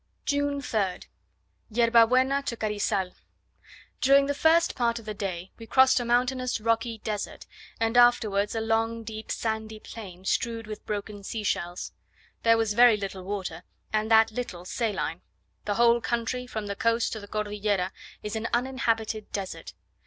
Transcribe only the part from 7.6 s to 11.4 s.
and afterwards a long deep sandy plain, strewed with broken